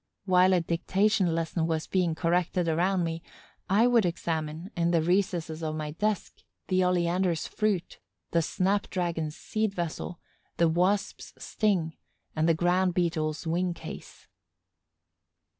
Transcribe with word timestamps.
While 0.25 0.53
a 0.53 0.61
dictation 0.61 1.35
lesson 1.35 1.67
was 1.67 1.85
being 1.85 2.15
corrected 2.15 2.67
around 2.67 3.03
me, 3.03 3.21
I 3.69 3.85
would 3.85 4.03
examine, 4.03 4.71
in 4.75 4.89
the 4.89 4.99
recesses 5.03 5.61
of 5.61 5.75
my 5.75 5.91
desk, 5.91 6.41
the 6.69 6.83
oleander's 6.83 7.45
fruit, 7.45 7.99
the 8.31 8.41
snap 8.41 8.89
dragon's 8.89 9.37
seed 9.37 9.75
vessel, 9.75 10.19
the 10.57 10.67
Wasp's 10.69 11.33
sting 11.37 11.95
and 12.35 12.49
the 12.49 12.55
Ground 12.55 12.95
beetle's 12.95 13.45
wing 13.45 13.75
case. 13.75 14.27